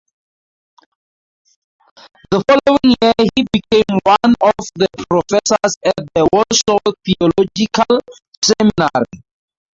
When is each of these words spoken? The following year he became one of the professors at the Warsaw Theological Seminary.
The 2.31 2.43
following 2.47 2.95
year 3.03 3.13
he 3.35 3.45
became 3.53 3.99
one 4.03 4.33
of 4.43 4.53
the 4.73 4.87
professors 5.11 5.75
at 5.85 5.93
the 6.15 6.27
Warsaw 6.33 6.79
Theological 7.05 7.99
Seminary. 8.43 9.21